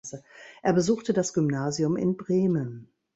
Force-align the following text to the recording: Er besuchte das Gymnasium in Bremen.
Er 0.63 0.73
besuchte 0.73 1.13
das 1.13 1.31
Gymnasium 1.31 1.95
in 1.95 2.17
Bremen. 2.17 2.91